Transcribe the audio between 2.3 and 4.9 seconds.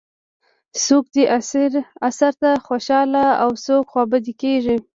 ته خوشاله او څوک خوابدي کېږي.